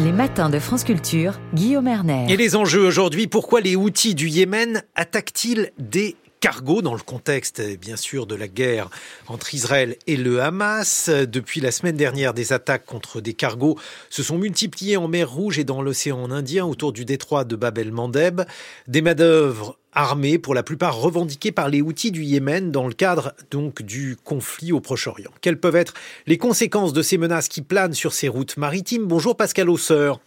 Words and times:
Les 0.00 0.12
matins 0.12 0.48
de 0.48 0.60
France 0.60 0.84
Culture, 0.84 1.40
Guillaume 1.54 1.88
Erner. 1.88 2.26
Et 2.28 2.36
les 2.36 2.54
enjeux 2.54 2.86
aujourd'hui, 2.86 3.26
pourquoi 3.26 3.60
les 3.60 3.74
outils 3.74 4.14
du 4.14 4.28
Yémen 4.28 4.84
attaquent-ils 4.94 5.72
des 5.80 6.14
cargos 6.38 6.82
dans 6.82 6.94
le 6.94 7.00
contexte, 7.00 7.60
bien 7.80 7.96
sûr, 7.96 8.28
de 8.28 8.36
la 8.36 8.46
guerre 8.46 8.90
entre 9.26 9.54
Israël 9.54 9.96
et 10.06 10.16
le 10.16 10.40
Hamas? 10.40 11.10
Depuis 11.10 11.60
la 11.60 11.72
semaine 11.72 11.96
dernière, 11.96 12.32
des 12.32 12.52
attaques 12.52 12.84
contre 12.84 13.20
des 13.20 13.34
cargos 13.34 13.76
se 14.08 14.22
sont 14.22 14.38
multipliées 14.38 14.96
en 14.96 15.08
mer 15.08 15.28
Rouge 15.28 15.58
et 15.58 15.64
dans 15.64 15.82
l'océan 15.82 16.30
Indien 16.30 16.64
autour 16.64 16.92
du 16.92 17.04
détroit 17.04 17.42
de 17.42 17.56
Bab 17.56 17.76
el-Mandeb. 17.76 18.42
Des 18.86 19.02
manœuvres 19.02 19.80
armées, 19.98 20.38
pour 20.38 20.54
la 20.54 20.62
plupart 20.62 20.96
revendiquées 20.96 21.52
par 21.52 21.68
les 21.68 21.82
outils 21.82 22.12
du 22.12 22.22
Yémen 22.22 22.70
dans 22.70 22.86
le 22.86 22.94
cadre 22.94 23.34
donc 23.50 23.82
du 23.82 24.16
conflit 24.22 24.72
au 24.72 24.80
Proche-Orient. 24.80 25.30
Quelles 25.40 25.58
peuvent 25.58 25.76
être 25.76 25.94
les 26.26 26.38
conséquences 26.38 26.92
de 26.92 27.02
ces 27.02 27.18
menaces 27.18 27.48
qui 27.48 27.62
planent 27.62 27.94
sur 27.94 28.12
ces 28.12 28.28
routes 28.28 28.56
maritimes? 28.56 29.06
Bonjour 29.06 29.36
Pascal 29.36 29.68
Hausseur. 29.68 30.20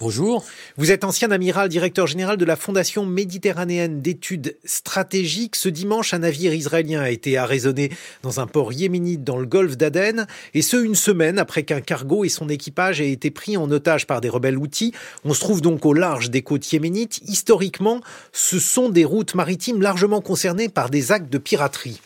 Bonjour. 0.00 0.46
Vous 0.78 0.92
êtes 0.92 1.04
ancien 1.04 1.30
amiral, 1.30 1.68
directeur 1.68 2.06
général 2.06 2.38
de 2.38 2.46
la 2.46 2.56
Fondation 2.56 3.04
méditerranéenne 3.04 4.00
d'études 4.00 4.56
stratégiques. 4.64 5.56
Ce 5.56 5.68
dimanche, 5.68 6.14
un 6.14 6.20
navire 6.20 6.54
israélien 6.54 7.02
a 7.02 7.10
été 7.10 7.36
arraisonné 7.36 7.90
dans 8.22 8.40
un 8.40 8.46
port 8.46 8.72
yéménite 8.72 9.24
dans 9.24 9.36
le 9.36 9.44
golfe 9.44 9.76
d'Aden, 9.76 10.26
et 10.54 10.62
ce 10.62 10.78
une 10.78 10.94
semaine 10.94 11.38
après 11.38 11.64
qu'un 11.64 11.82
cargo 11.82 12.24
et 12.24 12.30
son 12.30 12.48
équipage 12.48 13.02
aient 13.02 13.12
été 13.12 13.30
pris 13.30 13.58
en 13.58 13.70
otage 13.70 14.06
par 14.06 14.22
des 14.22 14.30
rebelles 14.30 14.56
outils. 14.56 14.94
On 15.26 15.34
se 15.34 15.40
trouve 15.40 15.60
donc 15.60 15.84
au 15.84 15.92
large 15.92 16.30
des 16.30 16.40
côtes 16.40 16.72
yéménites. 16.72 17.20
Historiquement, 17.26 18.00
ce 18.32 18.58
sont 18.58 18.88
des 18.88 19.04
routes 19.04 19.34
maritimes 19.34 19.82
largement 19.82 20.22
concernées 20.22 20.70
par 20.70 20.88
des 20.88 21.12
actes 21.12 21.30
de 21.30 21.36
piraterie. 21.36 22.00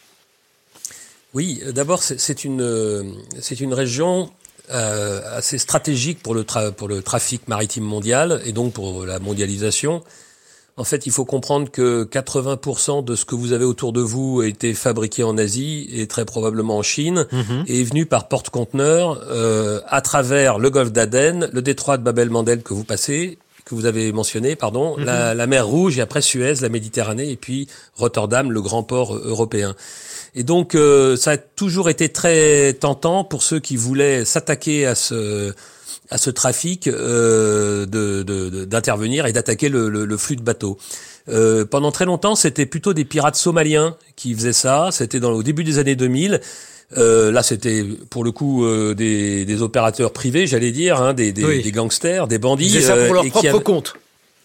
Oui, 1.33 1.62
d'abord, 1.73 2.03
c'est 2.03 2.42
une, 2.42 2.61
euh, 2.61 3.05
c'est 3.41 3.61
une 3.61 3.73
région 3.73 4.33
euh, 4.70 5.20
assez 5.36 5.59
stratégique 5.59 6.23
pour 6.23 6.34
le, 6.34 6.45
pour 6.70 6.88
le 6.88 7.02
trafic 7.02 7.48
maritime 7.48 7.84
mondial 7.84 8.41
et 8.47 8.52
donc 8.52 8.72
pour 8.72 9.05
la 9.05 9.19
mondialisation. 9.19 10.02
En 10.77 10.84
fait, 10.84 11.06
il 11.06 11.12
faut 11.12 11.25
comprendre 11.25 11.70
que 11.70 12.05
80% 12.05 13.05
de 13.05 13.14
ce 13.14 13.24
que 13.24 13.36
vous 13.36 13.52
avez 13.52 13.64
autour 13.64 13.92
de 13.92 14.00
vous 14.00 14.41
a 14.41 14.47
été 14.47 14.74
fabriqué 14.74 15.22
en 15.22 15.39
Asie 15.39 15.89
et 15.92 16.06
très 16.08 16.24
probablement 16.24 16.78
en 16.78 16.83
Chine 16.83 17.27
mhm. 17.30 17.64
et 17.69 17.83
est 17.83 17.84
venu 17.84 18.06
par 18.06 18.27
porte-conteneurs 18.27 19.22
euh, 19.28 19.80
à 19.86 20.00
travers 20.00 20.58
le 20.58 20.70
golfe 20.70 20.91
d'Aden, 20.91 21.48
le 21.52 21.62
détroit 21.62 21.96
de 21.96 22.02
Babel-Mandel 22.02 22.62
que 22.62 22.74
vous 22.74 22.84
passez 22.84 23.39
que 23.64 23.74
vous 23.74 23.86
avez 23.86 24.12
mentionné, 24.12 24.56
pardon, 24.56 24.98
mhm. 24.98 25.05
la, 25.05 25.34
la, 25.34 25.46
mer 25.46 25.67
Rouge 25.67 25.98
et 25.98 26.02
après 26.02 26.20
Suez, 26.20 26.55
la 26.61 26.69
Méditerranée 26.69 27.30
et 27.30 27.36
puis 27.36 27.67
Rotterdam, 27.94 28.52
le 28.52 28.61
grand 28.61 28.83
port 28.83 29.17
européen. 29.17 29.74
Et 30.34 30.42
donc, 30.42 30.74
euh, 30.74 31.16
ça 31.16 31.32
a 31.32 31.36
toujours 31.36 31.88
été 31.88 32.08
très 32.08 32.72
tentant 32.74 33.24
pour 33.24 33.42
ceux 33.42 33.60
qui 33.60 33.77
voulaient 33.77 34.24
s'attaquer 34.24 34.86
à 34.86 34.94
ce 34.94 35.52
à 36.10 36.18
ce 36.18 36.30
trafic 36.30 36.86
euh, 36.86 37.86
d'intervenir 38.66 39.24
de, 39.24 39.30
et 39.30 39.32
d'attaquer 39.32 39.68
le, 39.70 39.88
le, 39.88 40.05
le, 40.05 40.16
flux 40.16 40.36
de 40.36 40.42
bateaux. 40.42 40.78
Euh, 41.28 41.64
pendant 41.64 41.90
très 41.92 42.05
longtemps, 42.05 42.34
c'était 42.34 42.66
plutôt 42.66 42.92
des 42.92 43.05
pirates 43.05 43.36
somaliens 43.36 43.96
qui 44.16 44.34
faisaient 44.34 44.52
ça. 44.52 44.90
C'était 44.92 45.20
dans 45.20 45.32
au 45.32 45.42
début 45.42 45.64
des 45.64 45.78
années 45.78 45.96
2000. 45.96 46.40
Euh, 46.98 47.32
là, 47.32 47.42
c'était 47.42 47.84
pour 48.10 48.22
le 48.24 48.30
coup 48.30 48.64
euh, 48.64 48.94
des, 48.94 49.44
des, 49.44 49.62
opérateurs 49.62 50.12
privés, 50.12 50.46
j'allais 50.46 50.70
dire, 50.70 51.00
hein, 51.00 51.14
des, 51.14 51.32
des, 51.32 51.62
des, 51.62 51.72
gangsters, 51.72 52.28
des 52.28 52.38
bandits. 52.38 52.70
C'est 52.70 52.82
ça 52.82 52.96
pour 52.96 53.14
leur 53.14 53.27
propre 53.30 53.58
compte. 53.60 53.94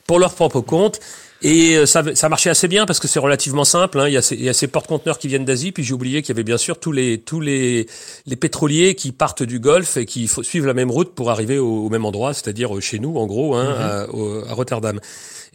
Pour 0.07 0.19
leur 0.19 0.33
propre 0.33 0.61
compte 0.61 0.99
et 1.41 1.77
euh, 1.77 1.85
ça, 1.85 2.03
ça 2.15 2.27
marchait 2.27 2.49
assez 2.49 2.67
bien 2.67 2.85
parce 2.85 2.99
que 2.99 3.07
c'est 3.07 3.19
relativement 3.19 3.63
simple. 3.63 3.99
Hein. 3.99 4.07
Il, 4.07 4.13
y 4.13 4.17
a 4.17 4.21
ces, 4.21 4.35
il 4.35 4.43
y 4.43 4.49
a 4.49 4.53
ces 4.53 4.67
porte-conteneurs 4.67 5.17
qui 5.17 5.27
viennent 5.27 5.45
d'Asie, 5.45 5.71
puis 5.71 5.83
j'ai 5.83 5.93
oublié 5.93 6.21
qu'il 6.21 6.35
y 6.35 6.35
avait 6.35 6.43
bien 6.43 6.57
sûr 6.57 6.79
tous 6.79 6.91
les 6.91 7.17
tous 7.19 7.39
les, 7.39 7.87
les 8.25 8.35
pétroliers 8.35 8.95
qui 8.95 9.11
partent 9.11 9.43
du 9.43 9.59
Golfe 9.59 9.97
et 9.97 10.05
qui 10.05 10.27
suivent 10.27 10.65
la 10.65 10.73
même 10.73 10.91
route 10.91 11.15
pour 11.15 11.31
arriver 11.31 11.57
au, 11.57 11.89
même 11.89 12.05
endroit, 12.05 12.33
c'est-à-dire 12.33 12.75
euh, 12.75 12.81
chez 12.81 12.99
nous, 12.99 13.17
en 13.17 13.25
gros, 13.25 13.55
hein, 13.55 13.69
mhm. 13.69 14.47
à, 14.47 14.51
à, 14.51 14.53
Rotterdam. 14.53 14.99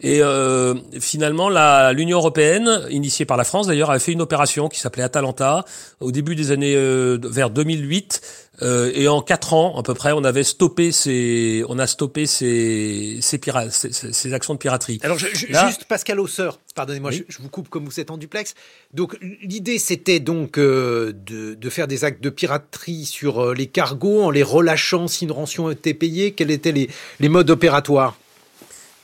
Et 0.00 0.22
euh, 0.22 0.74
finalement, 1.00 1.48
l'Union 1.90 2.18
européenne, 2.18 2.86
initiée 2.90 3.24
par 3.24 3.36
la 3.36 3.44
France 3.44 3.66
d'ailleurs, 3.66 3.90
a 3.90 3.98
fait 3.98 4.12
une 4.12 4.22
opération 4.22 4.68
qui 4.68 4.80
s'appelait 4.80 5.02
Atalanta 5.02 5.64
au 6.00 6.12
début 6.12 6.34
des 6.34 6.50
années 6.50 6.74
euh, 6.76 7.18
vers 7.22 7.50
2008 7.50 8.20
euh, 8.62 8.92
et 8.94 9.08
en 9.08 9.20
quatre 9.20 9.52
ans, 9.52 9.76
à 9.78 9.82
peu 9.82 9.94
près, 9.94 10.12
on 10.12 10.22
avait 10.22 10.44
stoppé 10.44 10.92
ces, 10.92 11.64
on 11.68 11.78
a 11.78 11.86
stoppé 11.86 12.26
ces, 12.26 13.18
ces, 13.20 13.38
pirates, 13.38 13.70
ces, 13.70 14.32
actions 14.32 14.54
de 14.54 14.58
piraterie. 14.58 15.00
Alors, 15.02 15.18
juste 15.18 15.84
Pascal 15.88 16.20
Hausseur, 16.20 16.60
pardonnez-moi, 16.74 17.10
je, 17.10 17.22
vous 17.40 17.48
coupe 17.48 17.68
comme 17.68 17.84
vous 17.84 17.98
êtes 17.98 18.10
en 18.10 18.16
duplex. 18.16 18.54
Donc, 18.92 19.18
l'idée, 19.42 19.78
c'était 19.78 20.20
donc 20.20 20.58
euh, 20.58 21.12
de, 21.26 21.54
de, 21.54 21.70
faire 21.70 21.88
des 21.88 22.04
actes 22.04 22.22
de 22.22 22.30
piraterie 22.30 23.06
sur 23.06 23.42
euh, 23.42 23.54
les 23.54 23.66
cargos 23.66 24.22
en 24.22 24.30
les 24.30 24.44
relâchant 24.44 25.08
si 25.08 25.24
une 25.24 25.32
rançon 25.32 25.70
était 25.70 25.94
payée. 25.94 26.32
Quels 26.32 26.52
étaient 26.52 26.72
les, 26.72 26.88
les 27.18 27.28
modes 27.28 27.50
opératoires 27.50 28.16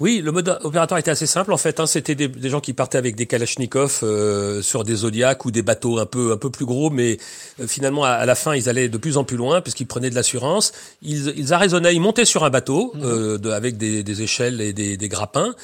oui, 0.00 0.22
le 0.24 0.32
mode 0.32 0.58
opératoire 0.62 0.98
était 0.98 1.10
assez 1.10 1.26
simple 1.26 1.52
en 1.52 1.58
fait. 1.58 1.78
Hein, 1.78 1.86
C'était 1.86 2.14
des, 2.14 2.26
des, 2.26 2.48
gens 2.48 2.60
qui 2.60 2.72
partaient 2.72 2.96
avec 2.96 3.16
des 3.16 3.26
Kalachnikov 3.26 4.00
euh, 4.02 4.62
sur 4.62 4.82
des 4.82 4.94
Zodiacs 4.94 5.44
ou 5.44 5.50
des 5.50 5.60
bateaux 5.60 5.98
un 5.98 6.06
peu 6.06 6.32
un 6.32 6.38
peu 6.38 6.48
plus 6.48 6.64
gros, 6.64 6.88
mais 6.88 7.18
euh, 7.60 7.66
finalement 7.66 8.04
à, 8.04 8.24
la 8.24 8.34
fin 8.34 8.54
ils 8.54 8.70
allaient 8.70 8.88
de 8.88 8.96
plus 8.96 9.18
en 9.18 9.24
plus 9.24 9.36
loin 9.36 9.60
puisqu'ils 9.60 9.86
prenaient 9.86 10.08
de 10.08 10.14
l'assurance. 10.14 10.72
Ils, 11.02 11.34
ils 11.36 11.52
arraisonnaient, 11.52 11.94
ils 11.94 12.00
montaient 12.00 12.24
sur 12.24 12.44
un 12.44 12.50
bateau 12.50 12.92
mmh. 12.94 13.00
euh, 13.04 13.38
de, 13.38 13.50
avec 13.50 13.76
des, 13.76 14.02
des, 14.02 14.22
échelles 14.22 14.62
et 14.62 14.72
des, 14.72 14.96
des 14.96 15.08
grappins, 15.08 15.54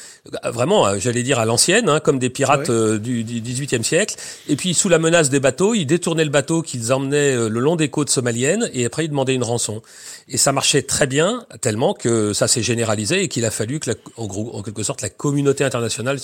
vraiment, 0.44 0.98
j'allais 0.98 1.22
dire 1.22 1.38
à 1.38 1.46
l'ancienne, 1.46 1.88
hein, 1.88 2.00
comme 2.00 2.18
des 2.18 2.30
pirates 2.30 2.70
du, 2.70 3.24
du 3.24 3.40
18e 3.40 3.82
siècle. 3.82 4.16
Et 4.48 4.56
puis 4.56 4.74
sous 4.74 4.90
la 4.90 4.98
menace 4.98 5.30
des 5.30 5.40
bateaux, 5.40 5.74
ils 5.74 5.86
détournaient 5.86 6.24
le 6.24 6.30
bateau 6.30 6.60
qu'ils 6.60 6.92
emmenaient 6.92 7.34
le 7.48 7.60
long 7.60 7.76
des 7.76 7.88
côtes 7.88 8.10
somaliennes 8.10 8.68
et 8.74 8.84
après 8.84 9.06
ils 9.06 9.10
demandaient 9.10 9.34
une 9.34 9.44
rançon. 9.44 9.80
Et 10.28 10.36
ça 10.36 10.52
marchait 10.52 10.82
très 10.82 11.06
bien, 11.06 11.46
tellement 11.62 11.94
que 11.94 12.34
ça 12.34 12.48
s'est 12.48 12.62
généralisé 12.62 13.22
et 13.22 13.28
qu'il 13.28 13.44
a 13.46 13.50
fallu 13.50 13.80
que 13.80 13.90
la, 13.90 13.96
en, 14.28 14.62
quelque 14.62 14.82
sorte 14.82 15.02
la 15.02 15.08
communauté 15.08 15.64
internationale 15.64 16.18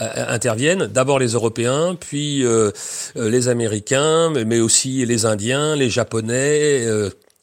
euh, 0.00 0.24
intervienne. 0.28 0.86
D'abord 0.86 1.18
les 1.18 1.32
Européens, 1.32 1.96
puis 1.98 2.44
euh, 2.44 2.70
euh, 3.16 3.30
les 3.30 3.48
Américains, 3.48 4.30
mais 4.30 4.60
aussi 4.60 5.04
les 5.06 5.26
Indiens, 5.26 5.76
les 5.76 5.90
Japonais. 5.90 6.84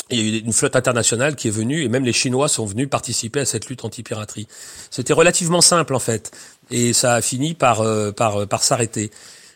il 0.10 0.20
y 0.20 0.22
a 0.22 0.38
eu 0.38 0.40
une 0.40 0.54
flotte 0.54 0.76
internationale 0.76 1.36
qui 1.36 1.48
est 1.48 1.52
venue 1.52 1.84
et 1.84 1.90
même 1.90 2.06
les 2.06 2.14
Chinois 2.14 2.48
sont 2.48 2.66
venus 2.66 2.90
participer 2.90 3.40
à 3.40 3.46
cette 3.46 3.68
lutte 3.68 3.84
anti-piraterie. 3.84 4.48
C'était 4.92 5.14
relativement 5.14 5.62
simple 5.62 5.96
en 5.96 6.00
fait 6.00 6.32
et 6.72 6.94
ça 6.94 7.16
a 7.16 7.22
fini 7.22 7.54
par 7.54 7.84
par 8.14 8.48
par 8.48 8.64
s'arrêter 8.64 9.12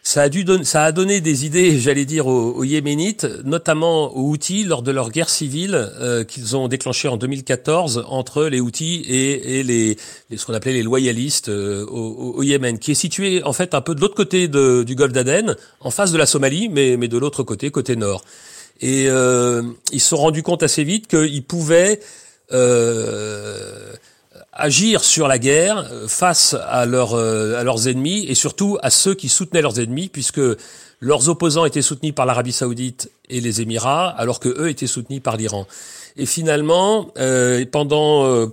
ça 0.08 0.22
a, 0.22 0.30
dû 0.30 0.46
ça 0.64 0.86
a 0.86 0.94
donné 0.94 1.20
des 1.20 1.46
idées, 1.46 1.80
j'allais 1.82 2.06
dire, 2.06 2.28
aux, 2.28 2.64
Yéménites, 2.64 3.28
notamment 3.44 4.16
aux 4.16 4.30
Houthis 4.30 4.64
lors 4.64 4.82
de 4.82 4.92
leur 4.92 5.12
guerre 5.12 5.30
civile 5.30 5.76
euh, 6.00 6.24
qu'ils 6.24 6.56
ont 6.56 6.70
déclenchée 6.70 7.10
en 7.10 7.18
2014 7.18 8.06
entre 8.08 8.46
les 8.46 8.62
Houthis 8.62 9.04
et, 9.06 9.60
et 9.60 9.64
les, 9.64 9.98
ce 10.34 10.46
qu'on 10.46 10.54
appelait 10.54 10.72
les 10.72 10.84
loyalistes 10.84 11.50
euh, 11.50 11.86
au, 11.88 12.36
au, 12.38 12.44
Yémen, 12.44 12.80
qui 12.80 12.92
est 12.92 12.96
situé 12.96 13.44
en 13.44 13.52
fait 13.52 13.76
un 13.76 13.82
peu 13.82 13.96
de 13.96 14.00
l'autre 14.00 14.16
côté 14.16 14.48
de, 14.48 14.84
du 14.84 14.96
golfe 14.96 15.12
d'Aden, 15.12 15.58
en 15.82 15.92
face 15.92 16.14
de 16.14 16.18
la 16.18 16.26
Somalie, 16.26 16.70
mais, 16.70 16.96
mais 16.96 17.10
de 17.10 17.18
l'autre 17.18 17.44
côté, 17.44 17.70
côté 17.70 17.98
nord. 17.98 18.24
Et 18.80 19.10
euh, 19.10 19.62
ils 19.92 20.00
se 20.00 20.08
sont 20.08 20.18
rendus 20.18 20.44
compte 20.44 20.64
assez 20.64 20.86
vite 20.86 21.08
qu'ils 21.08 21.44
pouvaient 21.44 22.00
euh, 22.54 23.92
agir 24.58 25.04
sur 25.04 25.28
la 25.28 25.40
guerre 25.40 25.88
euh, 25.92 26.08
face 26.08 26.54
à, 26.54 26.84
euh, 26.84 27.60
à 27.60 27.64
leurs 27.64 27.88
ennemis 27.88 28.26
et 28.28 28.36
surtout 28.36 28.78
à 28.82 28.90
ceux 28.90 29.14
qui 29.14 29.30
soutenaient 29.30 29.62
leurs 29.62 29.80
ennemis, 29.80 30.10
puisque 30.10 30.42
leurs 31.00 31.30
opposants 31.30 31.66
étaient 31.66 31.82
soutenus 31.82 32.14
par 32.14 32.26
l'Arabie 32.26 32.52
saoudite 32.52 33.12
et 33.30 33.40
les 33.40 33.62
Émirats, 33.62 34.10
alors 34.10 34.40
que 34.40 34.50
eux 34.50 34.70
étaient 34.70 34.88
soutenus 34.88 35.22
par 35.22 35.38
l'Iran. 35.38 35.68
Et 36.18 36.26
finalement, 36.26 37.12
euh, 37.18 37.64
pendant 37.72 38.48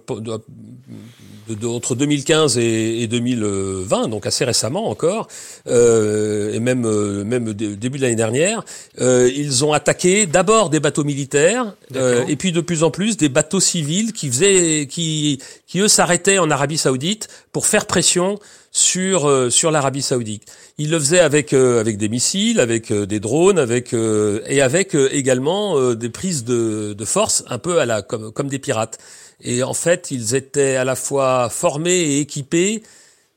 entre 1.65 1.95
2015 1.95 2.59
et, 2.59 3.07
2020, 3.07 4.09
donc 4.09 4.27
assez 4.27 4.45
récemment 4.45 4.89
encore, 4.89 5.29
euh, 5.67 6.53
et 6.53 6.61
même 6.61 6.85
euh, 6.87 7.25
même 7.25 7.53
début 7.53 7.99
de 7.99 8.03
l'année 8.03 8.17
dernière, 8.17 8.65
euh, 9.01 9.31
ils 9.35 9.65
ont 9.65 9.73
attaqué 9.73 10.27
d'abord 10.27 10.71
des 10.71 10.81
bateaux 10.81 11.05
militaires 11.05 11.75
euh, 11.97 12.25
et 12.29 12.37
puis 12.37 12.53
de 12.53 12.61
plus 12.61 12.83
en 12.83 12.91
plus 12.91 13.17
des 13.17 13.29
bateaux 13.29 13.61
civils 13.61 14.13
qui 14.13 14.29
faisaient 14.29 14.87
qui 14.87 15.41
qui 15.67 15.81
eux 15.81 15.89
s'arrêtaient 15.89 16.39
en 16.39 16.51
Arabie 16.51 16.79
Saoudite 16.79 17.29
pour 17.53 17.67
faire 17.67 17.87
pression 17.87 18.39
sur 18.75 19.27
euh, 19.27 19.49
sur 19.49 19.71
l'Arabie 19.71 20.03
Saoudite. 20.03 20.45
Ils 20.77 20.91
le 20.91 20.99
faisaient 20.99 21.21
avec 21.21 21.55
avec 21.55 21.97
des 21.97 22.11
missiles, 22.11 22.61
avec 22.61 22.93
des 22.93 23.21
drones, 23.21 23.59
avec 23.59 23.95
et 23.95 24.61
avec 24.61 24.95
également 24.95 25.95
des 25.95 26.11
prises 26.11 26.45
de, 26.45 26.93
de 26.93 27.05
force 27.07 27.45
un 27.49 27.59
peu 27.59 27.79
à 27.79 27.87
la 27.87 28.03
comme 28.03 28.33
comme 28.33 28.49
des 28.49 28.59
pirates. 28.59 28.99
Et 29.41 29.63
en 29.63 29.75
fait, 29.75 30.11
ils 30.11 30.35
étaient 30.35 30.77
à 30.77 30.85
la 30.85 30.97
fois 30.97 31.49
formés 31.49 31.93
et 31.93 32.21
équipés 32.21 32.83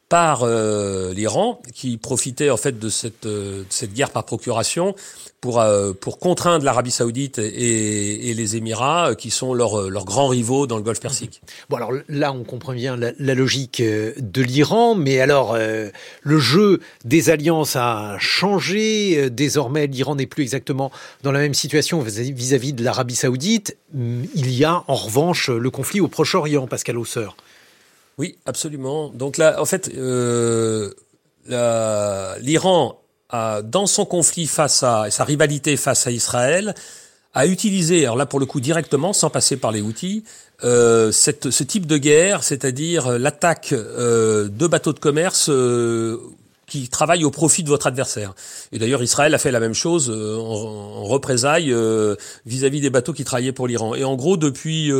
par 0.09 0.43
euh, 0.43 1.13
l'Iran, 1.13 1.61
qui 1.73 1.97
profitait 1.97 2.49
en 2.49 2.57
fait 2.57 2.79
de 2.79 2.87
cette, 2.89 3.25
euh, 3.25 3.63
guerre 3.93 4.11
par 4.11 4.23
procuration 4.23 4.95
pour, 5.41 5.59
euh, 5.59 5.91
pour 5.91 6.17
contraindre 6.17 6.63
l'Arabie 6.63 6.91
saoudite 6.91 7.39
et, 7.39 8.33
les 8.33 8.55
Émirats, 8.55 9.15
qui 9.17 9.31
sont 9.31 9.53
leurs, 9.53 10.05
grands 10.05 10.27
rivaux 10.27 10.65
dans 10.65 10.77
le 10.77 10.83
Golfe 10.83 11.01
Persique. 11.01 11.41
Bon, 11.69 11.77
alors 11.77 11.91
là, 12.07 12.31
on 12.31 12.43
comprend 12.43 12.73
bien 12.73 12.95
la, 12.95 13.35
logique 13.35 13.81
de 13.81 14.41
l'Iran, 14.41 14.95
mais 14.95 15.19
alors 15.19 15.57
le 15.57 16.39
jeu 16.39 16.79
des 17.03 17.29
alliances 17.29 17.75
a 17.75 18.17
changé. 18.19 19.29
Désormais, 19.29 19.87
l'Iran 19.87 20.15
n'est 20.15 20.25
plus 20.25 20.43
exactement 20.43 20.91
dans 21.23 21.31
la 21.31 21.39
même 21.39 21.53
situation 21.53 21.99
vis-à-vis 22.01 22.73
de 22.73 22.83
l'Arabie 22.83 23.15
saoudite. 23.15 23.77
Il 23.93 24.51
y 24.51 24.63
a 24.63 24.83
en 24.87 24.95
revanche 24.95 25.49
le 25.49 25.69
conflit 25.69 25.99
au 25.99 26.07
Proche-Orient, 26.07 26.67
Pascal 26.67 26.97
Hausseur. 26.97 27.35
Oui, 28.17 28.37
absolument. 28.45 29.09
Donc 29.09 29.37
là, 29.37 29.61
en 29.61 29.65
fait, 29.65 29.91
euh, 29.95 30.91
l'Iran 32.39 32.99
a, 33.29 33.61
dans 33.61 33.85
son 33.85 34.05
conflit 34.05 34.47
face 34.47 34.83
à 34.83 35.09
sa 35.11 35.23
rivalité 35.23 35.77
face 35.77 36.07
à 36.07 36.11
Israël, 36.11 36.73
a 37.33 37.45
utilisé, 37.45 38.03
alors 38.05 38.15
là 38.15 38.25
pour 38.25 38.39
le 38.39 38.47
coup 38.47 38.59
directement, 38.59 39.13
sans 39.13 39.29
passer 39.29 39.57
par 39.57 39.71
les 39.71 39.81
outils, 39.81 40.23
euh, 40.63 41.11
cette, 41.11 41.51
ce 41.51 41.63
type 41.63 41.85
de 41.85 41.97
guerre, 41.97 42.43
c'est-à-dire 42.43 43.19
l'attaque 43.19 43.73
euh, 43.73 44.49
de 44.49 44.65
bateaux 44.65 44.93
de 44.93 44.99
commerce 44.99 45.49
euh, 45.49 46.17
qui 46.65 46.89
travaillent 46.89 47.25
au 47.25 47.31
profit 47.31 47.61
de 47.61 47.69
votre 47.69 47.85
adversaire. 47.85 48.33
Et 48.71 48.79
d'ailleurs, 48.79 49.03
Israël 49.03 49.35
a 49.35 49.37
fait 49.37 49.51
la 49.51 49.59
même 49.59 49.75
chose 49.75 50.09
euh, 50.09 50.37
en, 50.37 51.01
en, 51.01 51.03
représailles 51.03 51.71
vis-à-vis 52.45 52.79
-vis 52.79 52.81
des 52.81 52.89
bateaux 52.89 53.13
qui 53.13 53.23
travaillaient 53.23 53.51
pour 53.51 53.67
l'Iran. 53.67 53.93
Et 53.93 54.03
en 54.03 54.15
gros, 54.15 54.35
depuis 54.37 54.91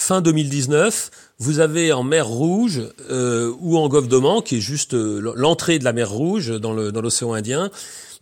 fin 0.00 0.22
2019, 0.22 1.10
vous 1.38 1.60
avez 1.60 1.92
en 1.92 2.02
mer 2.02 2.26
Rouge 2.26 2.82
euh, 3.10 3.52
ou 3.60 3.76
en 3.76 3.88
Golfe 3.88 4.08
d'Oman, 4.08 4.42
qui 4.42 4.56
est 4.56 4.60
juste 4.60 4.94
euh, 4.94 5.32
l'entrée 5.36 5.78
de 5.78 5.84
la 5.84 5.92
mer 5.92 6.10
Rouge 6.10 6.48
dans 6.58 6.72
l'océan 6.72 7.28
dans 7.28 7.34
Indien, 7.34 7.70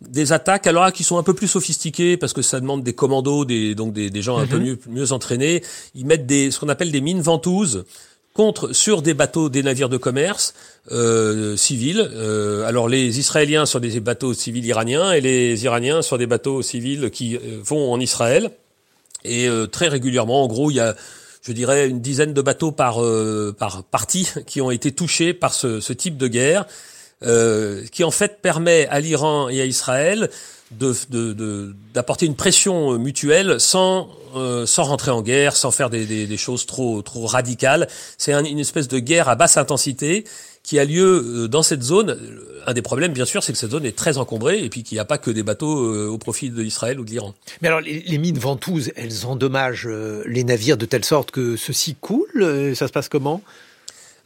des 0.01 0.33
attaques 0.33 0.67
alors 0.67 0.91
qui 0.91 1.03
sont 1.03 1.17
un 1.17 1.23
peu 1.23 1.33
plus 1.33 1.47
sophistiquées 1.47 2.17
parce 2.17 2.33
que 2.33 2.41
ça 2.41 2.59
demande 2.59 2.83
des 2.83 2.93
commandos, 2.93 3.45
des, 3.45 3.75
donc 3.75 3.93
des, 3.93 4.09
des 4.09 4.21
gens 4.21 4.37
un 4.37 4.45
peu 4.47 4.57
mhm. 4.57 4.63
mieux, 4.65 4.79
mieux 4.87 5.11
entraînés. 5.13 5.63
Ils 5.95 6.05
mettent 6.05 6.25
des, 6.25 6.51
ce 6.51 6.59
qu'on 6.59 6.69
appelle 6.69 6.91
des 6.91 7.01
mines 7.01 7.21
ventouses 7.21 7.85
contre 8.33 8.73
sur 8.73 9.01
des 9.01 9.13
bateaux, 9.13 9.49
des 9.49 9.63
navires 9.63 9.89
de 9.89 9.97
commerce 9.97 10.53
euh, 10.91 11.55
civils. 11.57 12.09
Euh, 12.13 12.65
alors 12.65 12.87
les 12.87 13.19
Israéliens 13.19 13.65
sur 13.65 13.79
des 13.79 13.99
bateaux 13.99 14.33
civils 14.33 14.65
iraniens 14.65 15.11
et 15.11 15.21
les 15.21 15.63
Iraniens 15.63 16.01
sur 16.01 16.17
des 16.17 16.27
bateaux 16.27 16.61
civils 16.61 17.09
qui 17.09 17.35
euh, 17.35 17.59
vont 17.63 17.91
en 17.91 17.99
Israël. 17.99 18.51
Et 19.25 19.47
euh, 19.47 19.65
très 19.65 19.87
régulièrement, 19.87 20.43
en 20.43 20.47
gros, 20.47 20.71
il 20.71 20.75
y 20.75 20.79
a 20.79 20.95
je 21.41 21.51
dirais, 21.51 21.87
une 21.87 22.01
dizaine 22.01 22.33
de 22.33 22.41
bateaux 22.41 22.71
par, 22.71 23.03
euh, 23.03 23.55
par 23.57 23.83
partie 23.83 24.29
qui 24.45 24.61
ont 24.61 24.71
été 24.71 24.91
touchés 24.91 25.33
par 25.33 25.53
ce, 25.53 25.93
type 25.93 26.17
de 26.17 26.27
guerre, 26.27 26.65
euh, 27.23 27.83
qui 27.91 28.03
en 28.03 28.11
fait 28.11 28.41
permet 28.41 28.87
à 28.87 28.99
l'Iran 28.99 29.49
et 29.49 29.61
à 29.61 29.65
Israël 29.65 30.29
d'apporter 30.71 32.27
une 32.27 32.35
pression 32.35 32.99
mutuelle 32.99 33.59
sans, 33.59 34.09
euh, 34.35 34.65
sans 34.65 34.83
rentrer 34.83 35.11
en 35.11 35.21
guerre, 35.21 35.55
sans 35.55 35.71
faire 35.71 35.89
des, 35.89 36.05
des, 36.05 36.27
des 36.27 36.37
choses 36.37 36.65
trop, 36.65 37.01
trop 37.01 37.25
radicales. 37.25 37.87
C'est 38.17 38.33
une 38.33 38.59
espèce 38.59 38.87
de 38.87 38.99
guerre 38.99 39.29
à 39.29 39.35
basse 39.35 39.57
intensité 39.57 40.25
qui 40.63 40.79
a 40.79 40.85
lieu 40.85 41.23
euh, 41.25 41.47
dans 41.47 41.63
cette 41.63 41.83
zone. 41.83 42.17
Un 42.67 42.73
des 42.73 42.81
problèmes, 42.81 43.13
bien 43.13 43.25
sûr, 43.25 43.43
c'est 43.43 43.53
que 43.53 43.57
cette 43.57 43.71
zone 43.71 43.85
est 43.85 43.95
très 43.95 44.17
encombrée 44.17 44.63
et 44.63 44.69
puis 44.69 44.83
qu'il 44.83 44.95
n'y 44.95 44.99
a 44.99 45.05
pas 45.05 45.17
que 45.17 45.31
des 45.31 45.43
bateaux 45.43 45.85
euh, 45.85 46.07
au 46.07 46.17
profit 46.17 46.49
de 46.49 46.61
l'Israël 46.61 46.99
ou 46.99 47.05
de 47.05 47.09
l'Iran. 47.09 47.33
Mais 47.61 47.67
alors, 47.67 47.81
les, 47.81 48.17
mines 48.17 48.39
ventouses, 48.39 48.91
elles 48.95 49.25
endommagent 49.25 49.87
les 49.87 50.43
navires 50.43 50.77
de 50.77 50.85
telle 50.85 51.05
sorte 51.05 51.31
que 51.31 51.55
ceux-ci 51.55 51.95
coulent 51.95 52.73
Ça 52.75 52.87
se 52.87 52.91
passe 52.91 53.09
comment? 53.09 53.41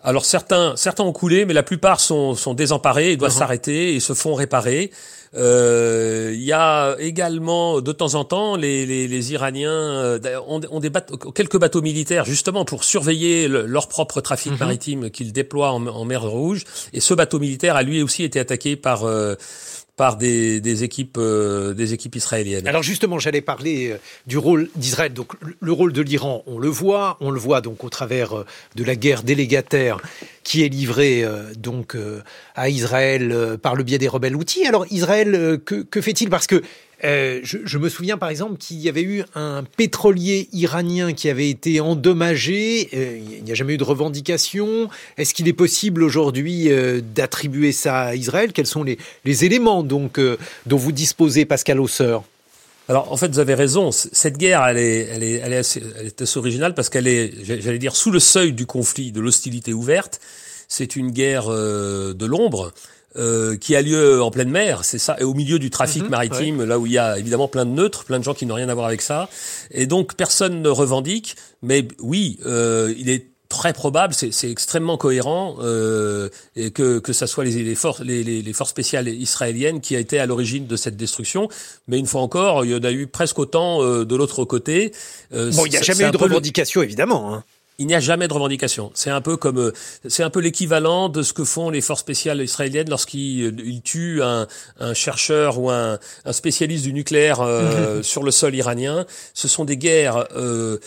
Alors 0.04 0.26
certains, 0.26 0.76
certains 0.76 1.04
ont 1.04 1.14
coulé, 1.14 1.46
mais 1.46 1.54
la 1.54 1.64
plupart 1.64 2.00
sont, 2.00 2.36
sont 2.36 2.54
désemparés 2.54 3.12
et 3.12 3.18
doivent 3.18 3.32
uh-huh. 3.32 3.38
s'arrêter 3.38 3.96
et 3.96 4.00
se 4.00 4.14
font 4.14 4.34
réparer. 4.34 4.92
Euh, 5.36 6.32
il 6.34 6.44
y 6.44 6.52
a 6.52 6.96
également 7.00 7.82
de 7.82 7.92
temps 7.92 8.14
en 8.14 8.24
temps 8.24 8.56
les, 8.56 8.86
les, 8.86 9.08
les 9.08 9.34
Iraniens 9.34 9.72
euh, 9.72 10.20
ont, 10.48 10.62
ont 10.70 10.80
des 10.80 10.92
bateaux, 10.92 11.18
quelques 11.32 11.58
bateaux 11.58 11.82
militaires 11.82 12.24
justement 12.24 12.66
pour 12.66 12.84
surveiller 12.84 13.48
leur 13.48 13.88
propre 13.88 14.22
trafic 14.22 14.54
uh-huh. 14.54 14.60
maritime 14.60 15.10
qu'ils 15.10 15.34
déploient 15.34 15.72
en, 15.72 15.88
en, 15.88 16.06
mer 16.06 16.22
Rouge. 16.22 16.66
Et 16.92 17.00
ce 17.00 17.14
bateau 17.14 17.40
militaire 17.40 17.76
a 17.76 17.82
lui 17.82 18.04
aussi 18.04 18.24
été 18.24 18.40
attaqué 18.40 18.76
par 18.76 19.06
euh, 19.06 19.36
par 19.96 20.18
des, 20.18 20.84
équipes 20.84 21.18
euh, 21.20 21.76
équipes 21.76 22.16
israéliennes. 22.16 22.68
Alors 22.68 22.82
justement, 22.82 23.20
j'allais 23.20 23.42
parler 23.42 23.92
euh, 23.92 23.98
du 24.26 24.38
rôle 24.38 24.70
d'Israël. 24.76 25.14
Donc 25.14 25.34
le 25.60 25.72
rôle 25.72 25.94
de 25.94 26.02
l'Iran, 26.02 26.44
on 26.48 26.58
le 26.58 26.70
voit, 26.70 27.18
on 27.20 27.30
le 27.30 27.40
voit 27.40 27.62
donc 27.62 27.84
au 27.84 27.90
travers 27.90 28.40
euh, 28.40 28.46
de 28.76 28.84
la 28.84 28.96
guerre 28.96 29.22
délégataire 29.22 29.98
qui 30.44 30.64
est 30.64 30.70
livrée 30.70 31.26
donc 31.58 31.96
à 32.56 32.70
Israël 32.70 33.58
par 33.62 33.76
le 33.76 33.84
biais 33.84 33.98
des 33.98 34.08
rebelles 34.08 34.36
outils. 34.36 34.66
Alors 34.66 34.86
Israël, 34.92 35.60
que, 35.66 36.02
fait-il? 36.02 36.30
Parce 36.30 36.48
que 36.48 36.62
euh, 37.04 37.42
je, 37.44 37.78
me 37.78 37.90
souviens 37.90 38.18
par 38.18 38.30
exemple 38.30 38.58
qu'il 38.58 38.80
y 38.80 38.88
avait 38.88 39.02
eu 39.02 39.24
un 39.36 39.64
pétrolier 39.76 40.48
iranien 40.54 41.14
qui 41.14 41.30
avait 41.30 41.50
été 41.50 41.82
endommagé. 41.82 42.90
Euh, 42.94 43.20
il 43.40 43.44
n'y 43.44 43.52
a 43.52 43.56
jamais 43.56 43.74
eu 43.74 43.78
de 43.78 43.84
revendication. 43.84 44.90
Est-ce 45.18 45.34
qu'il 45.34 45.48
est 45.48 45.54
possible 45.54 46.02
aujourd'hui 46.02 46.72
euh, 46.72 47.02
d'attribuer 47.02 47.74
ça 47.74 48.04
à 48.04 48.16
Israël? 48.16 48.54
Quels 48.54 48.68
sont 48.68 48.84
les, 48.84 48.98
les 49.26 49.44
éléments 49.44 49.84
donc 49.84 50.18
euh, 50.18 50.38
dont 50.66 50.78
vous 50.78 50.94
disposez, 50.94 51.46
Pascal 51.46 51.82
Hausseur 51.82 52.24
alors, 52.90 53.12
en 53.12 53.18
fait, 53.18 53.30
vous 53.30 53.40
avez 53.40 53.54
raison. 53.54 53.92
Cette 53.92 54.38
guerre, 54.38 54.66
elle 54.66 54.78
est, 54.78 55.08
elle 55.12 55.24
est, 55.24 55.34
elle 55.36 55.54
est, 55.54 55.58
assez, 55.58 55.82
elle 56.00 56.08
est 56.08 56.22
assez 56.22 56.38
originale 56.38 56.74
parce 56.74 56.90
qu'elle 56.90 57.08
est, 57.08 57.32
j'allais 57.44 57.80
dire, 57.80 57.96
sous 57.96 58.12
le 58.12 58.20
seuil 58.20 58.52
du 58.52 58.66
conflit, 58.66 59.12
de 59.12 59.22
l'hostilité 59.22 59.74
ouverte. 59.74 60.20
C'est 60.68 60.96
une 60.96 61.12
guerre 61.12 61.48
de 61.48 62.26
l'ombre. 62.26 62.74
Euh, 63.16 63.58
qui 63.58 63.76
a 63.76 63.82
lieu 63.84 64.24
en 64.24 64.32
pleine 64.32 64.50
mer, 64.50 64.84
c'est 64.84 64.98
ça, 64.98 65.16
et 65.20 65.24
au 65.24 65.36
milieu 65.36 65.60
du 65.60 65.70
trafic 65.70 66.02
mhm, 66.02 66.10
maritime, 66.10 66.64
là 66.64 66.80
où 66.80 66.88
il 66.88 66.94
y 66.94 66.98
a 66.98 67.20
évidemment 67.20 67.48
plein 67.48 67.64
de 67.64 67.70
neutres, 67.70 68.06
plein 68.06 68.18
de 68.18 68.24
gens 68.24 68.34
qui 68.34 68.48
n'ont 68.48 68.56
rien 68.56 68.70
à 68.70 68.74
voir 68.74 68.88
avec 68.88 69.04
ça, 69.04 69.30
et 69.70 69.86
donc 69.86 70.16
personne 70.16 70.64
ne 70.64 70.70
revendique, 70.70 71.36
mais 71.62 71.88
oui, 72.00 72.40
euh, 72.48 72.92
il 72.98 73.12
est 73.12 73.28
très 73.54 73.72
probable, 73.72 74.14
c'est 74.16 74.50
extrêmement 74.50 74.98
cohérent, 74.98 75.58
euh, 75.62 76.30
et 76.56 76.72
que, 76.72 76.98
que 76.98 77.14
ça 77.14 77.28
soit 77.28 77.44
les, 77.44 77.64
les, 77.64 77.76
forces, 77.76 78.02
les, 78.02 78.24
les, 78.24 78.54
forces 78.54 78.72
spéciales 78.72 79.08
israéliennes 79.08 79.80
qui 79.80 79.96
a 79.96 80.00
été 80.00 80.18
à 80.18 80.26
l'origine 80.26 80.66
de 80.66 80.76
cette 80.76 80.98
destruction. 80.98 81.48
Mais 81.88 82.00
une 82.00 82.08
fois 82.08 82.22
encore, 82.22 82.66
il 82.66 82.72
y 82.72 82.76
en 82.76 82.84
a 82.84 82.92
eu 82.92 83.06
presque 83.06 83.38
autant 83.38 83.84
euh, 83.84 84.06
de 84.06 84.16
l'autre 84.16 84.44
côté. 84.44 84.92
Euh, 85.34 85.52
bon, 85.52 85.68
il 85.68 85.70
n'y 85.70 85.78
a 85.78 85.84
jamais 85.84 86.08
eu 86.08 86.12
de 86.12 86.18
revendication, 86.18 86.82
évidemment. 86.82 87.34
Hein 87.34 87.44
il 87.80 87.88
n'y 87.88 87.96
a 87.96 88.00
jamais 88.00 88.28
de 88.28 88.34
revendication. 88.34 88.92
C'est 88.94 89.10
un 89.10 89.22
peu 89.22 89.38
comme, 89.38 89.58
euh, 89.58 89.74
c'est 90.08 90.24
un 90.24 90.30
peu 90.30 90.40
l'équivalent 90.40 91.10
de 91.10 91.24
ce 91.24 91.34
que 91.34 91.44
font 91.44 91.70
les 91.70 91.82
forces 91.82 92.02
spéciales 92.02 92.42
israéliennes 92.42 92.90
lorsqu'ils 92.90 93.46
euh, 93.46 93.80
tuent 93.84 94.22
un, 94.22 94.48
un, 94.80 94.94
chercheur 94.94 95.60
ou 95.60 95.72
un, 95.72 95.98
un, 96.26 96.34
spécialiste 96.34 96.84
du 96.84 96.94
nucléaire 96.94 97.42
euh, 97.42 98.02
sur 98.04 98.24
le 98.24 98.32
sol 98.32 98.54
iranien. 98.56 99.06
Ce 99.34 99.48
sont 99.48 99.66
des 99.66 99.78
guerres, 99.78 100.28
euh, 100.36 100.78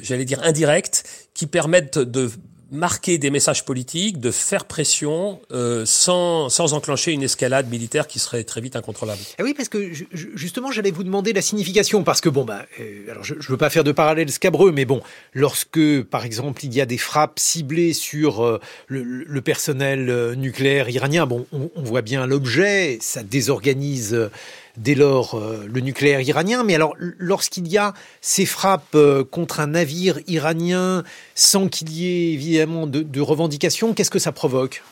j'allais 0.00 0.24
dire 0.24 0.40
indirectes, 0.42 1.04
qui 1.34 1.46
permettent 1.46 1.98
de 1.98 2.30
marquer 2.70 3.18
des 3.18 3.30
messages 3.30 3.64
politiques, 3.64 4.18
de 4.18 4.30
faire 4.30 4.64
pression 4.64 5.40
euh, 5.52 5.84
sans, 5.86 6.48
sans 6.48 6.74
enclencher 6.74 7.12
une 7.12 7.22
escalade 7.22 7.68
militaire 7.68 8.06
qui 8.06 8.18
serait 8.18 8.44
très 8.44 8.60
vite 8.60 8.76
incontrôlable. 8.76 9.20
Et 9.20 9.34
eh 9.38 9.42
oui, 9.42 9.54
parce 9.54 9.68
que 9.68 9.92
justement, 10.12 10.72
j'allais 10.72 10.90
vous 10.90 11.04
demander 11.04 11.32
la 11.32 11.42
signification, 11.42 12.02
parce 12.02 12.20
que 12.20 12.28
bon, 12.28 12.44
bah, 12.44 12.66
euh, 12.80 13.10
alors 13.10 13.24
je 13.24 13.34
ne 13.34 13.42
veux 13.42 13.56
pas 13.56 13.70
faire 13.70 13.84
de 13.84 13.92
parallèle 13.92 14.30
scabreux, 14.30 14.72
mais 14.72 14.84
bon, 14.84 15.00
lorsque, 15.32 16.02
par 16.02 16.24
exemple, 16.24 16.64
il 16.64 16.74
y 16.74 16.80
a 16.80 16.86
des 16.86 16.98
frappes 16.98 17.38
ciblées 17.38 17.92
sur 17.92 18.44
euh, 18.44 18.60
le, 18.88 19.02
le, 19.02 19.40
personnel 19.40 20.10
euh, 20.10 20.34
nucléaire 20.34 20.88
iranien, 20.88 21.26
bon, 21.26 21.46
on, 21.52 21.70
on 21.76 21.82
voit 21.82 22.02
bien 22.02 22.26
l'objet, 22.26 22.98
ça 23.00 23.22
désorganise 23.22 24.28
dès 24.76 24.94
lors 24.94 25.34
euh, 25.34 25.66
le 25.72 25.80
nucléaire 25.80 26.20
iranien. 26.20 26.64
Mais 26.64 26.74
alors, 26.74 26.94
lorsqu'il 26.98 27.68
y 27.68 27.78
a 27.78 27.94
ces 28.20 28.46
frappes 28.46 28.94
euh, 28.94 29.24
contre 29.24 29.60
un 29.60 29.68
navire 29.68 30.18
iranien 30.26 31.04
sans 31.34 31.68
qu'il 31.68 31.90
y 31.90 32.06
ait 32.06 32.32
évidemment 32.32 32.86
de, 32.86 33.20
revendications, 33.20 33.94
qu'est-ce 33.94 34.10
que 34.10 34.18
ça 34.18 34.32
provoque? 34.32 34.82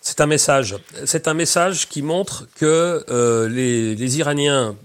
C'est 0.00 0.20
un 0.20 0.26
message. 0.26 0.76
C'est 1.04 1.26
un 1.26 1.34
message 1.34 1.88
qui 1.88 2.02
montre 2.02 2.46
que 2.54 3.04
euh, 3.10 3.48
les, 3.48 4.18
Iraniens 4.18 4.76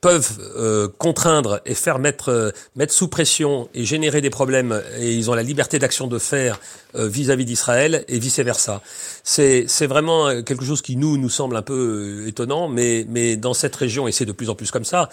peuvent 0.00 0.38
euh, 0.56 0.88
contraindre 0.98 1.60
et 1.64 1.74
faire 1.74 1.98
mettre, 1.98 2.30
euh, 2.30 2.50
mettre 2.74 2.92
sous 2.92 3.08
pression 3.08 3.68
et 3.74 3.84
générer 3.84 4.20
des 4.20 4.30
problèmes, 4.30 4.82
et 4.98 5.14
ils 5.14 5.30
ont 5.30 5.34
la 5.34 5.42
liberté 5.42 5.78
d'action 5.78 6.06
de 6.06 6.18
faire 6.18 6.60
euh, 6.94 7.08
vis-à-vis 7.08 7.44
d'Israël 7.44 8.04
et 8.08 8.18
vice-versa. 8.18 8.82
C'est, 9.22 9.64
c'est 9.68 9.86
vraiment 9.86 10.42
quelque 10.42 10.64
chose 10.64 10.82
qui 10.82 10.96
nous, 10.96 11.18
nous 11.18 11.28
semble 11.28 11.56
un 11.56 11.62
peu 11.62 12.24
étonnant, 12.26 12.68
mais, 12.68 13.06
mais 13.08 13.36
dans 13.36 13.54
cette 13.54 13.74
région, 13.74 14.06
et 14.08 14.12
c'est 14.12 14.24
de 14.24 14.32
plus 14.32 14.50
en 14.50 14.54
plus 14.54 14.70
comme 14.70 14.84
ça, 14.84 15.08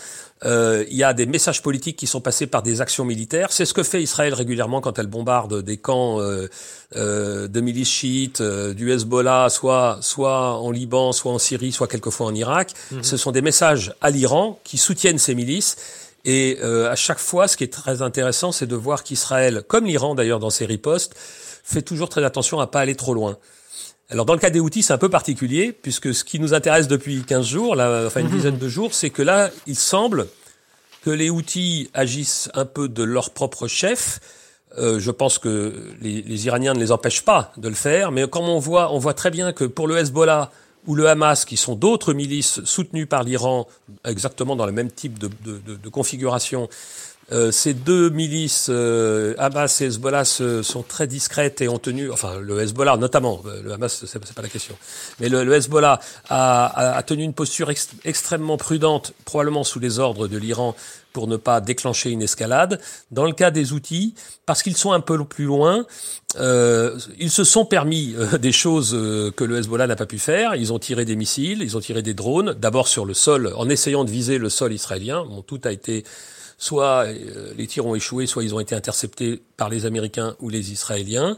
il 0.45 0.97
y 0.97 1.03
a 1.03 1.13
des 1.13 1.25
messages 1.25 1.61
politiques 1.61 1.95
qui 1.95 2.05
sont 2.05 2.19
passés 2.19 2.47
par 2.47 2.63
des 2.63 2.81
actions 2.81 3.05
militaires. 3.05 3.51
C'est 3.51 3.63
ce 3.63 3.73
que 3.73 3.81
fait 3.81 4.03
Israël 4.03 4.33
régulièrement 4.33 4.81
quand 4.81 4.99
elle 4.99 5.07
bombarde 5.07 5.61
des 5.61 5.77
camps 5.77 6.19
de 6.19 7.59
milices 7.61 7.89
chiites, 7.89 8.41
du 8.41 8.91
Hezbollah, 8.91 9.47
soit, 9.49 9.99
soit 10.01 10.59
en 10.59 10.69
Liban, 10.69 11.13
soit 11.13 11.31
en 11.31 11.39
Syrie, 11.39 11.71
soit 11.71 11.87
quelquefois 11.87 12.27
en 12.27 12.35
Irak. 12.35 12.73
Mm-hmm. 12.91 13.03
Ce 13.03 13.17
sont 13.17 13.31
des 13.31 13.41
messages 13.41 13.93
à 14.01 14.09
l'Iran 14.09 14.59
qui 14.65 14.72
soutiennent 14.77 15.17
ces 15.17 15.35
milices. 15.35 15.77
Et 16.25 16.57
euh, 16.61 16.89
à 16.89 16.95
chaque 16.95 17.19
fois, 17.19 17.47
ce 17.47 17.57
qui 17.57 17.63
est 17.63 17.73
très 17.73 18.01
intéressant, 18.01 18.51
c'est 18.51 18.65
de 18.65 18.75
voir 18.75 19.03
qu'Israël, 19.03 19.63
comme 19.67 19.85
l'Iran 19.85 20.15
d'ailleurs 20.15 20.39
dans 20.39 20.49
ses 20.49 20.65
ripostes, 20.65 21.13
fait 21.63 21.81
toujours 21.81 22.09
très 22.09 22.23
attention 22.23 22.59
à 22.59 22.67
pas 22.67 22.79
aller 22.79 22.95
trop 22.95 23.13
loin. 23.13 23.37
Alors 24.09 24.25
dans 24.25 24.33
le 24.33 24.39
cas 24.39 24.49
des 24.49 24.59
outils, 24.59 24.83
c'est 24.83 24.93
un 24.93 24.97
peu 24.97 25.09
particulier, 25.09 25.71
puisque 25.73 26.13
ce 26.13 26.23
qui 26.23 26.39
nous 26.39 26.53
intéresse 26.53 26.87
depuis 26.87 27.23
15 27.23 27.45
jours, 27.45 27.75
là, 27.75 28.03
enfin 28.05 28.21
une 28.21 28.27
mhm. 28.27 28.35
dizaine 28.35 28.57
de 28.57 28.69
jours, 28.69 28.93
c'est 28.93 29.09
que 29.09 29.21
là, 29.21 29.49
il 29.65 29.75
semble 29.75 30.27
que 31.03 31.09
les 31.09 31.29
outils 31.29 31.89
agissent 31.93 32.49
un 32.53 32.65
peu 32.65 32.87
de 32.87 33.03
leur 33.03 33.31
propre 33.31 33.67
chef. 33.67 34.19
Euh, 34.77 34.99
je 34.99 35.11
pense 35.11 35.39
que 35.39 35.93
les, 36.01 36.21
les, 36.21 36.45
Iraniens 36.45 36.73
ne 36.73 36.79
les 36.79 36.91
empêchent 36.91 37.25
pas 37.25 37.51
de 37.57 37.67
le 37.67 37.75
faire, 37.75 38.11
mais 38.11 38.27
comme 38.27 38.45
on 38.45 38.59
voit, 38.59 38.93
on 38.93 38.97
voit 38.97 39.13
très 39.13 39.29
bien 39.29 39.51
que 39.51 39.65
pour 39.65 39.87
le 39.87 39.97
Hezbollah 39.97 40.51
ou 40.87 40.95
le 40.95 41.07
Hamas, 41.07 41.45
qui 41.45 41.57
sont 41.57 41.75
d'autres 41.75 42.13
milices 42.13 42.63
soutenues 42.65 43.05
par 43.05 43.23
l'Iran, 43.23 43.67
exactement 44.05 44.55
dans 44.55 44.65
le 44.65 44.71
même 44.71 44.91
type 44.91 45.17
de, 45.19 45.89
configuration, 45.89 46.69
euh, 47.31 47.51
ces 47.51 47.73
deux 47.73 48.09
milices, 48.09 48.67
euh, 48.69 49.33
Hamas 49.37 49.79
et 49.81 49.85
Hezbollah, 49.85 50.25
sont 50.25 50.83
très 50.87 51.07
discrètes 51.07 51.61
et 51.61 51.69
ont 51.69 51.79
tenu, 51.79 52.11
enfin 52.11 52.37
le 52.39 52.59
Hezbollah 52.61 52.97
notamment, 52.97 53.41
euh, 53.45 53.61
le 53.63 53.71
Hamas 53.71 54.05
c'est 54.05 54.19
pas 54.35 54.41
la 54.41 54.49
question, 54.49 54.75
mais 55.19 55.29
le, 55.29 55.53
Hezbollah 55.53 55.99
a, 56.29 56.97
a, 56.97 57.03
tenu 57.03 57.23
une 57.23 57.33
posture 57.33 57.71
extrêmement 58.03 58.57
prudente, 58.57 59.13
probablement 59.23 59.63
sous 59.63 59.79
les 59.79 59.99
ordres 59.99 60.27
de 60.27 60.37
l'Iran, 60.37 60.75
pour 61.13 61.27
ne 61.27 61.37
pas 61.37 61.61
déclencher 61.61 62.09
une 62.09 62.23
escalade. 62.23 62.81
Dans 63.11 63.25
le 63.25 63.33
cas 63.33 63.51
des 63.51 63.71
outils, 63.71 64.15
parce 64.47 64.63
qu'ils 64.63 64.75
sont 64.75 64.91
un 64.91 64.99
peu 64.99 65.23
plus 65.23 65.45
loin, 65.45 65.85
euh, 66.39 66.97
ils 67.19 67.29
se 67.29 67.43
sont 67.43 67.65
permis 67.65 68.15
des 68.41 68.51
choses 68.51 68.91
que 69.37 69.43
le 69.43 69.59
Hezbollah 69.59 69.87
n'a 69.87 69.95
pas 69.95 70.07
pu 70.07 70.17
faire. 70.17 70.55
Ils 70.55 70.73
ont 70.73 70.79
tiré 70.79 71.05
des 71.05 71.15
missiles, 71.15 71.61
ils 71.61 71.77
ont 71.77 71.81
tiré 71.81 72.01
des 72.01 72.15
drones, 72.15 72.53
d'abord 72.53 72.87
sur 72.87 73.05
le 73.05 73.13
sol, 73.13 73.53
en 73.55 73.69
essayant 73.69 74.03
de 74.03 74.11
viser 74.11 74.39
le 74.39 74.49
sol 74.49 74.73
israélien. 74.73 75.23
Bon, 75.23 75.43
tout 75.43 75.61
a 75.65 75.71
été 75.71 76.03
soit 76.57 77.05
euh, 77.05 77.53
les 77.57 77.67
tirs 77.67 77.85
ont 77.85 77.95
échoué, 77.95 78.25
soit 78.25 78.43
ils 78.43 78.55
ont 78.55 78.59
été 78.59 78.75
interceptés 78.75 79.41
par 79.57 79.69
les 79.69 79.85
Américains 79.85 80.35
ou 80.39 80.49
les 80.49 80.71
Israéliens. 80.71 81.37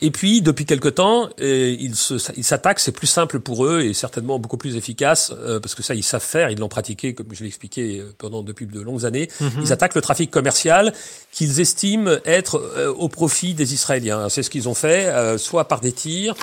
Et 0.00 0.10
puis, 0.10 0.42
depuis 0.42 0.64
quelque 0.64 0.88
temps, 0.88 1.28
euh, 1.40 1.76
ils 1.78 1.94
s'attaquent, 1.94 2.80
c'est 2.80 2.92
plus 2.92 3.06
simple 3.06 3.38
pour 3.40 3.66
eux 3.66 3.82
et 3.82 3.94
certainement 3.94 4.38
beaucoup 4.38 4.56
plus 4.56 4.76
efficace, 4.76 5.32
euh, 5.38 5.60
parce 5.60 5.74
que 5.74 5.82
ça, 5.82 5.94
ils 5.94 6.02
savent 6.02 6.22
faire, 6.22 6.50
ils 6.50 6.58
l'ont 6.58 6.68
pratiqué, 6.68 7.14
comme 7.14 7.26
je 7.32 7.42
l'ai 7.42 7.48
expliqué 7.48 8.02
pendant 8.18 8.42
depuis 8.42 8.66
de 8.66 8.80
longues 8.80 9.04
années. 9.04 9.28
Mhm. 9.40 9.62
Ils 9.62 9.72
attaquent 9.72 9.94
le 9.94 10.02
trafic 10.02 10.30
commercial 10.30 10.92
qu'ils 11.30 11.60
estiment 11.60 12.10
être 12.24 12.92
au 12.96 13.08
profit 13.08 13.54
des 13.54 13.74
Israéliens. 13.74 14.28
C'est 14.28 14.42
ce 14.42 14.50
qu'ils 14.50 14.68
ont 14.68 14.74
fait, 14.74 15.38
soit 15.38 15.68
par 15.68 15.80
des 15.80 15.92
tirs, 15.92 16.34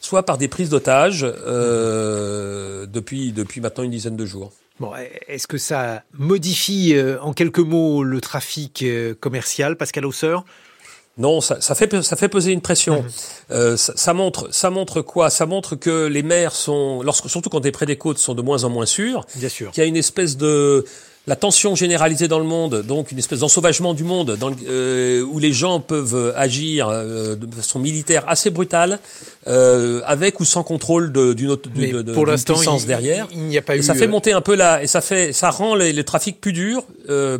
soit 0.00 0.24
par 0.24 0.38
des 0.38 0.48
prises 0.48 0.68
d'otages 0.68 1.22
depuis, 2.92 3.32
depuis 3.32 3.60
maintenant 3.60 3.84
une 3.84 3.90
dizaine 3.90 4.16
de 4.16 4.26
jours. 4.26 4.52
Bon, 4.78 4.92
est-ce 5.26 5.46
que 5.46 5.58
ça 5.58 6.02
modifie 6.12 6.94
euh, 6.94 7.18
en 7.22 7.32
quelques 7.32 7.60
mots 7.60 8.02
le 8.02 8.20
trafic 8.20 8.82
euh, 8.82 9.14
commercial, 9.18 9.76
Pascal 9.76 10.04
Hausseur 10.04 10.44
non, 11.18 11.40
ça, 11.40 11.62
ça, 11.62 11.74
fait 11.74 12.02
ça 12.02 12.14
fait 12.14 12.28
peser 12.28 12.52
une 12.52 12.60
pression. 12.60 13.02
Mhm. 13.02 13.08
Euh, 13.52 13.76
ça, 13.78 13.94
ça, 13.96 14.12
montre 14.12 14.52
ça 14.52 14.68
montre 14.68 15.00
quoi? 15.00 15.30
Ça 15.30 15.46
montre 15.46 15.74
que 15.74 16.04
les 16.08 16.22
mers 16.22 16.52
sont, 16.54 17.02
lorsque 17.02 17.30
surtout 17.30 17.48
quand 17.48 17.62
tu 17.62 17.68
es 17.68 17.72
près 17.72 17.86
des 17.86 17.96
côtes, 17.96 18.18
sont 18.18 18.34
de 18.34 18.42
moins 18.42 18.64
en 18.64 18.68
moins 18.68 18.84
sûrs. 18.84 19.24
Bien 19.34 19.48
sûr. 19.48 19.70
Qu'il 19.70 19.82
y 19.82 19.86
a 19.86 19.88
une 19.88 19.96
espèce 19.96 20.36
de 20.36 20.84
la 21.26 21.34
tension 21.34 21.74
généralisée 21.74 22.28
dans 22.28 22.38
le 22.38 22.44
monde, 22.44 22.82
donc 22.82 23.10
une 23.10 23.18
espèce 23.18 23.40
d'ensauvagement 23.40 23.94
du 23.94 24.04
monde, 24.04 24.36
dans 24.36 24.52
euh, 24.68 25.22
où 25.22 25.40
les 25.40 25.52
gens 25.52 25.80
peuvent 25.80 26.32
agir 26.36 26.88
euh, 26.88 27.34
de 27.34 27.52
façon 27.52 27.80
militaire 27.80 28.24
assez 28.28 28.50
brutale, 28.50 29.00
euh, 29.48 30.02
avec 30.04 30.38
ou 30.38 30.44
sans 30.44 30.62
contrôle 30.62 31.12
d'une 31.12 31.50
autre 31.50 31.68
de, 31.68 32.02
de, 32.02 32.44
puissance 32.44 32.86
derrière. 32.86 33.26
Il 33.32 33.42
n'y 33.42 33.58
a 33.58 33.62
pas 33.62 33.74
et 33.74 33.80
eu. 33.80 33.82
Ça 33.82 33.94
fait 33.94 34.06
monter 34.06 34.32
un 34.32 34.40
peu 34.40 34.54
là, 34.54 34.82
et 34.82 34.86
ça 34.86 35.00
fait, 35.00 35.32
ça 35.32 35.50
rend 35.50 35.74
les, 35.74 35.92
le 35.92 36.04
trafic 36.04 36.40
plus 36.40 36.52
dur, 36.52 36.84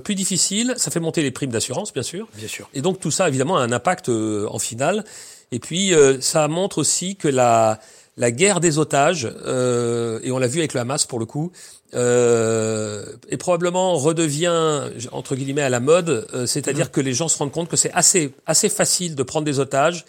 plus 0.02 0.14
difficile. 0.16 0.74
Ça 0.76 0.90
fait 0.90 1.00
monter 1.00 1.22
les 1.22 1.30
primes 1.30 1.50
d'assurance, 1.52 1.92
bien 1.92 2.02
sûr. 2.02 2.26
Bien 2.36 2.48
sûr. 2.48 2.68
Et 2.74 2.80
donc 2.80 2.98
tout 2.98 3.12
ça, 3.12 3.28
évidemment, 3.28 3.56
a 3.56 3.60
un 3.60 3.72
impact 3.72 4.08
en 4.08 4.58
finale. 4.58 5.04
Et 5.52 5.60
puis 5.60 5.92
ça 6.20 6.48
montre 6.48 6.78
aussi 6.78 7.14
que 7.14 7.28
la 7.28 7.78
la 8.16 8.30
guerre 8.30 8.60
des 8.60 8.78
otages, 8.78 9.28
euh, 9.46 10.20
et 10.22 10.30
on 10.30 10.38
l'a 10.38 10.46
vu 10.46 10.60
avec 10.60 10.74
le 10.74 10.80
Hamas 10.80 11.04
pour 11.04 11.18
le 11.18 11.26
coup, 11.26 11.52
euh, 11.94 13.04
et 13.28 13.36
probablement 13.36 13.94
redevient 13.94 14.82
entre 15.12 15.36
guillemets 15.36 15.62
à 15.62 15.70
la 15.70 15.80
mode, 15.80 16.26
euh, 16.34 16.46
c'est-à-dire 16.46 16.86
mmh. 16.86 16.90
que 16.90 17.00
les 17.00 17.14
gens 17.14 17.28
se 17.28 17.38
rendent 17.38 17.52
compte 17.52 17.68
que 17.68 17.76
c'est 17.76 17.92
assez 17.92 18.32
assez 18.44 18.68
facile 18.68 19.14
de 19.14 19.22
prendre 19.22 19.44
des 19.44 19.60
otages, 19.60 20.04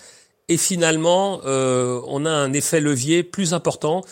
et 0.50 0.58
finalement 0.58 1.42
euh, 1.46 2.02
on 2.08 2.26
a 2.26 2.32
un 2.32 2.52
effet 2.54 2.80
levier 2.80 3.22
plus 3.22 3.54
important 3.54 4.04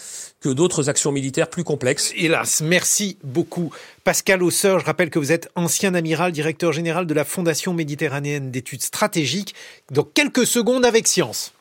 que 0.41 0.49
d'autres 0.49 0.89
actions 0.89 1.11
militaires 1.11 1.49
plus 1.49 1.63
complexes. 1.63 2.13
Hélas, 2.15 2.61
merci 2.61 3.17
beaucoup. 3.23 3.71
Pascal 4.03 4.43
Hausseur, 4.43 4.79
je 4.79 4.85
rappelle 4.85 5.09
que 5.09 5.17
vous 5.17 5.31
êtes 5.31 5.49
ancien 5.55 5.95
amiral, 5.95 6.31
directeur 6.31 6.71
général 6.71 7.07
de 7.07 7.13
la 7.15 7.25
Fondation 7.25 7.73
méditerranéenne 7.73 8.51
d'études 8.51 8.83
stratégiques. 8.83 9.55
Dans 9.91 10.03
quelques 10.03 10.45
secondes 10.45 10.85
avec 10.85 11.07
Science. 11.07 11.54